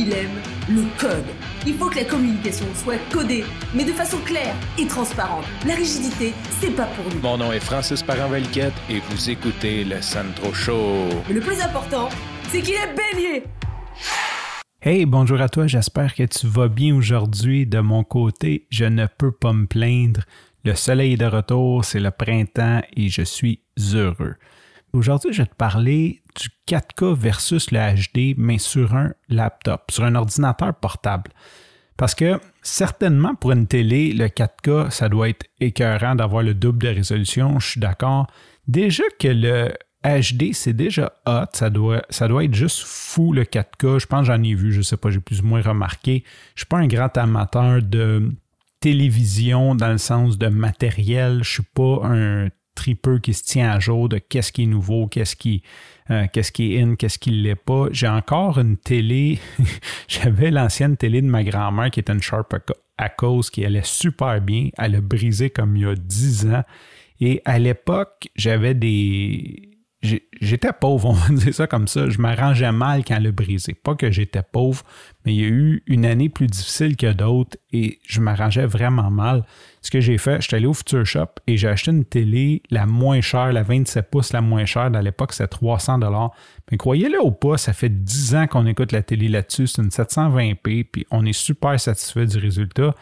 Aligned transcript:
il 0.00 0.12
aime 0.14 0.40
le 0.68 0.84
code. 0.98 1.26
Il 1.66 1.74
faut 1.74 1.90
que 1.90 1.96
la 1.96 2.04
communication 2.04 2.64
soit 2.74 2.96
codée, 3.12 3.44
mais 3.74 3.84
de 3.84 3.92
façon 3.92 4.16
claire 4.24 4.54
et 4.78 4.86
transparente. 4.86 5.44
La 5.66 5.74
rigidité, 5.74 6.32
c'est 6.58 6.74
pas 6.74 6.86
pour 6.86 7.04
nous. 7.12 7.20
Mon 7.20 7.36
nom 7.36 7.52
est 7.52 7.60
Francis 7.60 8.02
Parent-Valquette 8.02 8.72
et 8.88 9.00
vous 9.00 9.28
écoutez 9.28 9.84
le 9.84 10.00
Sandro 10.00 10.54
Show. 10.54 11.08
Mais 11.28 11.34
le 11.34 11.40
plus 11.40 11.60
important, 11.60 12.08
c'est 12.48 12.62
qu'il 12.62 12.74
est 12.74 12.94
bélier. 12.96 13.44
Hey, 14.80 15.04
bonjour 15.04 15.42
à 15.42 15.50
toi, 15.50 15.66
j'espère 15.66 16.14
que 16.14 16.22
tu 16.22 16.46
vas 16.46 16.68
bien 16.68 16.94
aujourd'hui. 16.94 17.66
De 17.66 17.80
mon 17.80 18.02
côté, 18.02 18.66
je 18.70 18.86
ne 18.86 19.04
peux 19.06 19.32
pas 19.32 19.52
me 19.52 19.66
plaindre. 19.66 20.22
Le 20.64 20.74
soleil 20.74 21.12
est 21.12 21.18
de 21.18 21.26
retour, 21.26 21.84
c'est 21.84 22.00
le 22.00 22.10
printemps 22.10 22.80
et 22.96 23.10
je 23.10 23.22
suis 23.22 23.60
heureux. 23.94 24.36
Aujourd'hui, 24.94 25.32
je 25.34 25.42
vais 25.42 25.48
te 25.48 25.54
parler 25.54 26.19
du 26.36 26.48
4K 26.68 27.14
versus 27.14 27.70
le 27.70 27.78
HD, 27.78 28.34
mais 28.36 28.58
sur 28.58 28.94
un 28.94 29.12
laptop, 29.28 29.90
sur 29.90 30.04
un 30.04 30.14
ordinateur 30.14 30.74
portable. 30.74 31.30
Parce 31.96 32.14
que 32.14 32.40
certainement 32.62 33.34
pour 33.34 33.52
une 33.52 33.66
télé, 33.66 34.12
le 34.12 34.26
4K, 34.26 34.90
ça 34.90 35.08
doit 35.08 35.28
être 35.28 35.46
écœurant 35.60 36.14
d'avoir 36.14 36.42
le 36.42 36.54
double 36.54 36.78
de 36.78 36.88
résolution, 36.88 37.60
je 37.60 37.72
suis 37.72 37.80
d'accord. 37.80 38.26
Déjà 38.66 39.04
que 39.18 39.28
le 39.28 39.72
HD, 40.02 40.54
c'est 40.54 40.72
déjà 40.72 41.12
hot, 41.26 41.44
ça 41.52 41.68
doit, 41.68 42.02
ça 42.08 42.26
doit 42.26 42.44
être 42.44 42.54
juste 42.54 42.80
fou 42.80 43.32
le 43.32 43.44
4K. 43.44 43.98
Je 43.98 44.06
pense 44.06 44.26
j'en 44.26 44.42
ai 44.42 44.54
vu, 44.54 44.72
je 44.72 44.78
ne 44.78 44.82
sais 44.82 44.96
pas, 44.96 45.10
j'ai 45.10 45.20
plus 45.20 45.40
ou 45.42 45.44
moins 45.44 45.60
remarqué. 45.60 46.24
Je 46.54 46.60
ne 46.62 46.64
suis 46.64 46.66
pas 46.66 46.78
un 46.78 46.86
grand 46.86 47.14
amateur 47.18 47.82
de 47.82 48.32
télévision 48.80 49.74
dans 49.74 49.90
le 49.90 49.98
sens 49.98 50.38
de 50.38 50.48
matériel. 50.48 51.34
Je 51.34 51.38
ne 51.38 51.44
suis 51.44 51.62
pas 51.74 52.00
un 52.04 52.48
tripeux 52.80 53.18
qui 53.18 53.34
se 53.34 53.42
tient 53.42 53.70
à 53.70 53.78
jour 53.78 54.08
de 54.08 54.16
qu'est-ce 54.16 54.52
qui 54.52 54.62
est 54.62 54.66
nouveau, 54.66 55.06
qu'est-ce 55.06 55.36
qui, 55.36 55.62
euh, 56.10 56.26
qu'est-ce 56.32 56.50
qui 56.50 56.74
est 56.74 56.80
in, 56.80 56.94
qu'est-ce 56.94 57.18
qui 57.18 57.30
ne 57.30 57.42
l'est 57.42 57.54
pas. 57.54 57.88
J'ai 57.92 58.08
encore 58.08 58.58
une 58.58 58.78
télé, 58.78 59.38
j'avais 60.08 60.50
l'ancienne 60.50 60.96
télé 60.96 61.20
de 61.20 61.26
ma 61.26 61.44
grand-mère 61.44 61.90
qui 61.90 62.00
était 62.00 62.14
une 62.14 62.22
Sharp 62.22 62.54
à 62.96 63.08
cause 63.10 63.50
qui 63.50 63.66
allait 63.66 63.84
super 63.84 64.40
bien. 64.40 64.70
Elle 64.78 64.94
a 64.94 65.00
brisé 65.02 65.50
comme 65.50 65.76
il 65.76 65.82
y 65.82 65.86
a 65.86 65.94
10 65.94 66.46
ans. 66.46 66.64
Et 67.20 67.42
à 67.44 67.58
l'époque, 67.58 68.28
j'avais 68.34 68.72
des, 68.72 69.69
j'étais 70.02 70.72
pauvre, 70.72 71.08
on 71.10 71.12
va 71.12 71.28
dire 71.28 71.54
ça 71.54 71.66
comme 71.66 71.88
ça. 71.88 72.08
Je 72.08 72.18
m'arrangeais 72.18 72.72
mal 72.72 73.04
quand 73.04 73.24
a 73.24 73.30
brisé. 73.30 73.74
Pas 73.74 73.94
que 73.94 74.10
j'étais 74.10 74.42
pauvre, 74.42 74.82
mais 75.24 75.34
il 75.34 75.40
y 75.40 75.44
a 75.44 75.48
eu 75.48 75.82
une 75.86 76.06
année 76.06 76.28
plus 76.28 76.46
difficile 76.46 76.96
que 76.96 77.12
d'autres 77.12 77.56
et 77.72 77.98
je 78.06 78.20
m'arrangeais 78.20 78.66
vraiment 78.66 79.10
mal. 79.10 79.44
Ce 79.82 79.90
que 79.90 80.00
j'ai 80.00 80.18
fait, 80.18 80.40
je 80.40 80.48
suis 80.48 80.56
allé 80.56 80.66
au 80.66 80.74
Future 80.74 81.06
Shop 81.06 81.28
et 81.46 81.56
j'ai 81.56 81.68
acheté 81.68 81.90
une 81.90 82.04
télé 82.04 82.62
la 82.70 82.86
moins 82.86 83.20
chère, 83.20 83.52
la 83.52 83.62
27 83.62 84.10
pouces 84.10 84.32
la 84.32 84.40
moins 84.40 84.66
chère. 84.66 84.90
À 84.94 85.02
l'époque, 85.02 85.32
c'était 85.32 85.48
300 85.48 86.00
Mais 86.70 86.76
croyez-le 86.76 87.22
ou 87.22 87.32
pas, 87.32 87.58
ça 87.58 87.72
fait 87.72 87.88
10 87.88 88.34
ans 88.34 88.46
qu'on 88.46 88.66
écoute 88.66 88.92
la 88.92 89.02
télé 89.02 89.28
là-dessus. 89.28 89.66
C'est 89.66 89.82
une 89.82 89.88
720p 89.88 90.84
puis 90.84 91.06
on 91.10 91.24
est 91.24 91.32
super 91.32 91.78
satisfait 91.78 92.26
du 92.26 92.38
résultat. 92.38 92.94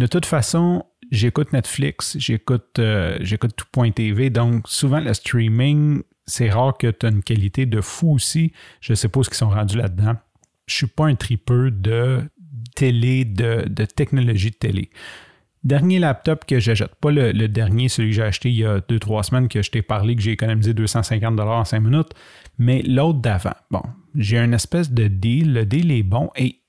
De 0.00 0.06
toute 0.06 0.24
façon, 0.24 0.86
j'écoute 1.10 1.52
Netflix, 1.52 2.16
j'écoute 2.18 2.78
euh, 2.78 3.18
tout.tv, 3.18 4.30
donc 4.30 4.66
souvent 4.66 4.98
le 4.98 5.12
streaming, 5.12 6.00
c'est 6.26 6.48
rare 6.48 6.78
que 6.78 6.86
tu 6.86 7.04
aies 7.04 7.10
une 7.10 7.22
qualité 7.22 7.66
de 7.66 7.82
fou 7.82 8.14
aussi. 8.14 8.54
Je 8.80 8.94
sais 8.94 9.10
pas 9.10 9.22
ce 9.22 9.28
qu'ils 9.28 9.36
sont 9.36 9.50
rendus 9.50 9.76
là-dedans. 9.76 10.14
Je 10.66 10.74
suis 10.74 10.86
pas 10.86 11.04
un 11.04 11.16
tripeux 11.16 11.70
de 11.70 12.22
télé, 12.74 13.26
de, 13.26 13.66
technologie 13.94 14.52
de 14.52 14.56
télé. 14.56 14.88
Dernier 15.64 15.98
laptop 15.98 16.46
que 16.46 16.58
j'achète, 16.60 16.94
pas 16.94 17.10
le, 17.10 17.32
dernier, 17.48 17.90
celui 17.90 18.08
que 18.08 18.16
j'ai 18.16 18.22
acheté 18.22 18.48
il 18.48 18.56
y 18.56 18.64
a 18.64 18.78
2-3 18.78 19.24
semaines 19.24 19.48
que 19.48 19.60
je 19.60 19.70
t'ai 19.70 19.82
parlé 19.82 20.16
que 20.16 20.22
j'ai 20.22 20.32
économisé 20.32 20.72
250 20.72 21.38
en 21.38 21.66
5 21.66 21.78
minutes, 21.78 22.14
mais 22.56 22.80
l'autre 22.80 23.18
d'avant. 23.18 23.52
Bon, 23.70 23.82
j'ai 24.14 24.38
un 24.38 24.52
espèce 24.52 24.92
de 24.92 25.08
deal. 25.08 25.52
Le 25.52 25.66
deal 25.66 25.92
est 25.92 26.02
bon 26.02 26.30
et 26.36 26.62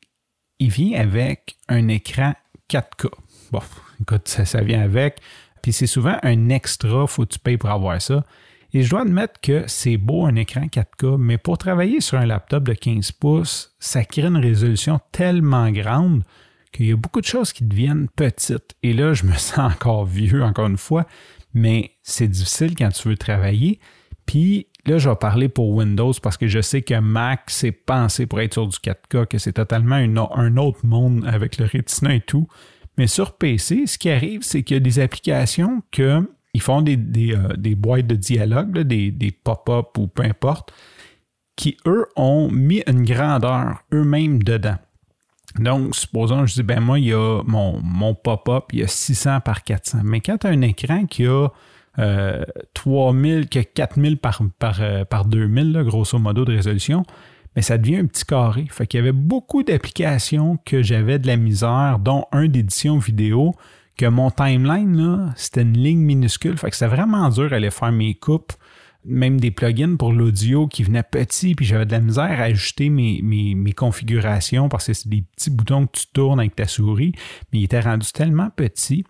il 0.60 0.70
vient 0.70 1.00
avec 1.00 1.56
un 1.70 1.88
écran 1.88 2.34
4K. 2.72 3.10
Bon, 3.52 3.62
écoute, 4.02 4.28
ça, 4.28 4.62
vient 4.62 4.82
avec. 4.82 5.20
Puis 5.62 5.74
c'est 5.74 5.88
souvent 5.88 6.18
un 6.24 6.50
extra, 6.50 7.06
faut 7.06 7.26
tu 7.26 7.38
payes 7.38 7.58
pour 7.58 7.70
avoir 7.70 8.02
ça. 8.02 8.24
Et 8.74 8.84
je 8.84 8.90
dois 8.90 9.02
admettre 9.02 9.42
que 9.42 9.66
c'est 9.68 9.98
beau 9.98 10.26
un 10.26 10.36
écran 10.36 10.68
4K, 10.68 11.18
mais 11.18 11.38
pour 11.38 11.58
travailler 11.58 12.00
sur 12.00 12.18
un 12.18 12.26
laptop 12.26 12.64
de 12.64 12.74
15 12.74 13.12
pouces, 13.12 13.76
ça 13.80 14.06
crée 14.06 14.24
une 14.24 14.38
résolution 14.38 15.00
tellement 15.12 15.70
grande 15.72 16.24
qu'il 16.72 16.86
y 16.86 16.94
a 16.94 16.96
beaucoup 16.96 17.20
de 17.20 17.26
choses 17.26 17.52
qui 17.52 17.66
deviennent 17.66 18.08
petites. 18.16 18.76
Et 18.82 18.94
là, 18.94 19.14
je 19.14 19.26
me 19.26 19.34
sens 19.38 19.74
encore 19.74 20.06
vieux, 20.06 20.42
encore 20.42 20.68
une 20.68 20.78
fois, 20.78 21.06
mais 21.54 21.92
c'est 22.02 22.30
difficile 22.30 22.76
quand 22.76 22.90
tu 22.90 23.10
veux 23.10 23.18
travailler. 23.18 23.82
Puis 24.26 24.68
là, 24.86 24.98
je 24.98 25.10
vais 25.10 25.16
parler 25.16 25.50
pour 25.50 25.70
Windows 25.70 26.14
parce 26.22 26.38
que 26.38 26.48
je 26.48 26.62
sais 26.62 26.82
que 26.82 27.00
Mac, 27.00 27.44
c'est 27.48 27.72
pensé 27.72 28.26
pour 28.26 28.42
être 28.42 28.54
sur 28.54 28.68
du 28.68 28.78
4K, 28.78 29.28
que 29.28 29.38
c'est 29.38 29.54
totalement 29.54 29.96
un 29.96 30.58
autre 30.58 30.86
monde 30.86 31.24
avec 31.28 31.58
le 31.58 31.66
Retina 31.66 32.16
et 32.16 32.22
tout. 32.22 32.48
Mais 32.98 33.08
sur 33.08 33.34
PC, 33.34 33.88
ce 33.88 33.98
qui 33.98 34.10
arrive, 34.10 34.42
c'est 34.44 34.64
qu'il 34.64 34.76
y 34.76 34.78
a 34.78 34.82
des 34.82 35.00
applications 35.00 35.82
que 35.92 36.28
ils 36.54 36.62
font 36.62 36.82
des, 36.82 36.98
euh, 37.34 37.76
boîtes 37.76 38.08
de 38.08 38.16
dialogue, 38.16 38.80
des, 38.80 39.32
pop-up 39.32 39.98
ou 39.98 40.08
peu 40.08 40.24
importe, 40.24 40.74
qui, 41.56 41.78
eux, 41.86 42.08
ont 42.16 42.50
mis 42.52 42.84
une 42.88 43.04
grandeur 43.04 43.84
eux-mêmes 43.94 44.44
dedans. 44.44 44.78
Donc, 45.58 45.96
supposons, 45.96 46.46
je 46.46 46.56
dis, 46.56 46.64
ben 46.64 46.80
moi, 46.80 47.00
il 47.00 47.06
y 47.06 47.14
a 47.14 47.42
mon, 47.46 47.82
mon 47.82 48.14
pop-up, 48.14 48.66
il 48.74 48.80
y 48.80 48.84
a 48.84 48.88
600 48.88 49.42
par 49.42 49.64
400. 49.64 50.00
Mais 50.04 50.22
quand 50.22 50.40
tu 50.40 50.48
as 50.48 50.50
un 50.50 50.62
écran 50.62 51.06
qui 51.06 51.26
a 51.26 51.48
3000, 51.98 53.50
que 53.50 53.60
4000 53.60 54.18
par, 54.18 54.42
par, 54.60 54.82
euh, 54.82 55.06
par 55.06 55.26
2000, 55.26 55.84
grosso 55.86 56.18
modo, 56.18 56.46
de 56.46 56.56
résolution, 56.56 57.04
mais 57.56 57.62
ça 57.62 57.78
devient 57.78 57.98
un 57.98 58.06
petit 58.06 58.26
carré. 58.26 58.68
Fait 58.70 58.88
qu'il 58.88 59.00
y 59.00 59.02
avait 59.02 59.12
beaucoup 59.12 59.64
d'applications 59.64 60.58
que 60.66 60.82
j'avais 60.82 61.20
de 61.20 61.28
la 61.28 61.38
misère, 61.38 62.00
dont 62.00 62.26
un 62.32 62.48
d'édition 62.48 62.98
vidéo, 62.98 63.54
que 63.98 64.06
mon 64.06 64.32
timeline, 64.32 65.34
c'était 65.36 65.64
une 65.64 65.78
ligne 65.78 66.00
minuscule. 66.00 66.58
Fait 66.58 66.70
que 66.70 66.76
c'était 66.76 66.96
vraiment 66.96 67.30
dur 67.30 67.50
d'aller 67.50 67.72
faire 67.72 67.92
mes 67.92 68.16
coupes, 68.16 68.54
même 69.04 69.40
des 69.40 69.52
plugins 69.52 69.96
pour 69.96 70.14
l'audio 70.14 70.68
qui 70.68 70.84
venaient 70.84 71.04
petits, 71.04 71.56
puis 71.56 71.66
j'avais 71.66 71.86
de 71.86 71.92
la 71.92 72.00
misère 72.00 72.40
à 72.40 72.44
ajuster 72.44 72.90
mes, 72.90 73.22
mes, 73.22 73.74
configurations 73.74 74.70
parce 74.70 74.88
que 74.88 74.94
c'est 74.94 75.10
des 75.10 75.24
petits 75.36 75.50
boutons 75.50 75.88
que 75.88 76.00
tu 76.00 76.08
tournes 76.14 76.40
avec 76.40 76.56
ta 76.56 76.68
souris, 76.68 77.14
mais 77.52 77.60
il 77.60 77.64
était 77.64 77.80
rendu 77.80 78.12
tellement 78.12 78.50
petit. 78.50 79.04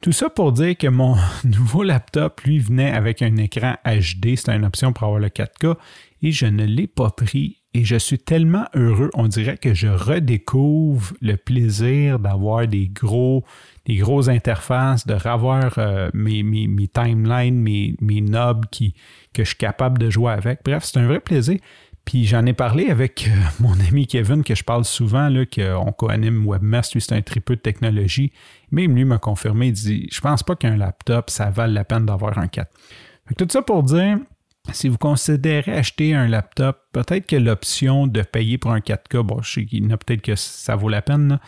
Tout 0.00 0.12
ça 0.12 0.30
pour 0.30 0.52
dire 0.52 0.76
que 0.76 0.86
mon 0.86 1.16
nouveau 1.44 1.82
laptop, 1.82 2.40
lui, 2.42 2.58
venait 2.58 2.92
avec 2.92 3.22
un 3.22 3.36
écran 3.36 3.74
HD, 3.84 4.36
c'était 4.36 4.54
une 4.54 4.64
option 4.64 4.92
pour 4.92 5.04
avoir 5.06 5.20
le 5.20 5.28
4K, 5.28 5.76
et 6.22 6.32
je 6.32 6.46
ne 6.46 6.64
l'ai 6.64 6.86
pas 6.86 7.10
pris 7.10 7.62
et 7.76 7.84
je 7.84 7.96
suis 7.96 8.18
tellement 8.18 8.64
heureux, 8.74 9.10
on 9.12 9.28
dirait 9.28 9.58
que 9.58 9.74
je 9.74 9.88
redécouvre 9.88 11.12
le 11.20 11.36
plaisir 11.36 12.18
d'avoir 12.18 12.66
des 12.66 12.88
gros, 12.88 13.44
des 13.84 13.96
grosses 13.96 14.28
interfaces, 14.28 15.06
de 15.06 15.12
revoir 15.12 15.74
euh, 15.76 16.08
mes, 16.14 16.42
mes, 16.42 16.68
mes, 16.68 16.88
timelines, 16.88 17.60
mes, 17.60 17.94
mes 18.00 18.22
knobs 18.22 18.64
qui, 18.70 18.94
que 19.34 19.44
je 19.44 19.48
suis 19.48 19.58
capable 19.58 19.98
de 19.98 20.08
jouer 20.08 20.32
avec. 20.32 20.60
Bref, 20.64 20.84
c'est 20.84 20.98
un 20.98 21.06
vrai 21.06 21.20
plaisir. 21.20 21.58
Puis 22.06 22.24
j'en 22.24 22.46
ai 22.46 22.54
parlé 22.54 22.88
avec 22.88 23.28
euh, 23.28 23.38
mon 23.60 23.78
ami 23.80 24.06
Kevin, 24.06 24.42
que 24.42 24.54
je 24.54 24.64
parle 24.64 24.86
souvent, 24.86 25.28
qu'on 25.54 25.92
co-anime 25.92 26.46
Webmaster, 26.46 26.94
lui 26.94 27.02
c'est 27.02 27.14
un 27.14 27.20
tripeux 27.20 27.56
de 27.56 27.60
technologie. 27.60 28.32
Même 28.70 28.94
lui 28.94 29.04
m'a 29.04 29.18
confirmé, 29.18 29.66
il 29.66 29.72
dit 29.72 30.08
Je 30.10 30.20
pense 30.22 30.42
pas 30.42 30.56
qu'un 30.56 30.76
laptop, 30.76 31.28
ça 31.28 31.50
vale 31.50 31.74
la 31.74 31.84
peine 31.84 32.06
d'avoir 32.06 32.38
un 32.38 32.48
4. 32.48 32.70
tout 33.36 33.46
ça 33.50 33.60
pour 33.60 33.82
dire, 33.82 34.18
si 34.72 34.88
vous 34.88 34.98
considérez 34.98 35.72
acheter 35.72 36.14
un 36.14 36.28
laptop, 36.28 36.78
peut-être 36.92 37.26
que 37.26 37.36
l'option 37.36 38.06
de 38.06 38.22
payer 38.22 38.56
pour 38.56 38.72
un 38.72 38.78
4K, 38.78 39.22
bon, 39.22 39.42
je 39.42 39.52
sais 39.52 39.66
qu'il 39.66 39.88
y 39.88 39.92
a 39.92 39.96
peut-être 39.96 40.22
que 40.22 40.36
ça 40.36 40.76
vaut 40.76 40.88
la 40.88 41.02
peine, 41.02 41.38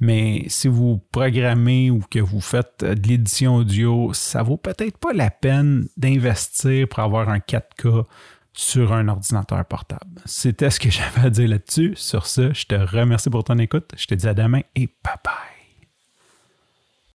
mais 0.00 0.44
si 0.48 0.68
vous 0.68 1.00
programmez 1.12 1.90
ou 1.90 2.00
que 2.10 2.20
vous 2.20 2.40
faites 2.40 2.84
de 2.84 3.08
l'édition 3.08 3.56
audio, 3.56 4.12
ça 4.12 4.42
vaut 4.42 4.56
peut-être 4.56 4.98
pas 4.98 5.12
la 5.12 5.30
peine 5.30 5.88
d'investir 5.96 6.88
pour 6.88 7.00
avoir 7.00 7.28
un 7.28 7.38
4K 7.38 8.04
sur 8.52 8.92
un 8.92 9.08
ordinateur 9.08 9.64
portable. 9.64 10.20
C'était 10.24 10.70
ce 10.70 10.80
que 10.80 10.90
j'avais 10.90 11.26
à 11.26 11.30
dire 11.30 11.48
là-dessus. 11.48 11.94
Sur 11.96 12.26
ce, 12.26 12.52
je 12.52 12.66
te 12.66 12.74
remercie 12.74 13.30
pour 13.30 13.44
ton 13.44 13.58
écoute. 13.58 13.90
Je 13.96 14.06
te 14.06 14.14
dis 14.14 14.26
à 14.28 14.34
demain 14.34 14.60
et 14.74 14.86
bye 14.86 15.14
bye. 15.24 15.57